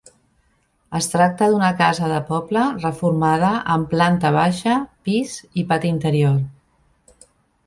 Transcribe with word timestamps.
Es 0.99 1.09
tracta 1.15 1.49
d'una 1.51 1.67
casa 1.81 2.09
de 2.11 2.17
poble, 2.29 2.63
reformada 2.85 3.51
amb 3.77 3.93
planta 3.93 4.33
baixa, 4.39 4.79
pis 5.11 5.37
i 5.65 5.69
pati 5.75 5.95
anterior. 5.99 6.43